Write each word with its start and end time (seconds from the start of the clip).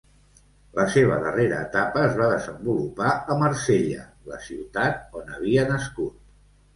La 0.77 0.83
seva 0.93 1.17
darrera 1.25 1.57
etapa 1.65 1.99
es 2.05 2.15
va 2.21 2.29
desenvolupar 2.31 3.11
a 3.33 3.35
Marsella, 3.43 4.07
la 4.31 4.39
ciutat 4.47 5.19
on 5.21 5.31
havia 5.37 5.67
nascut. 5.73 6.17